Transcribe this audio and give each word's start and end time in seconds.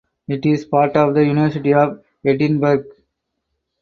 It 0.27 0.47
is 0.47 0.65
part 0.65 0.97
of 0.97 1.13
the 1.13 1.23
University 1.23 1.75
of 1.75 1.99
Edinburgh. 2.25 2.85